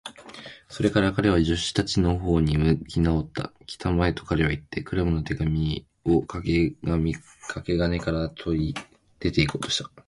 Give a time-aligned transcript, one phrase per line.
[0.67, 3.53] それから彼は、助手たちのほうに向きなおった。
[3.67, 6.73] 「きたまえ！」と、彼はいって、クラムの手紙をかけ
[7.77, 8.75] 金から取り、
[9.19, 9.91] 出ていこうとした。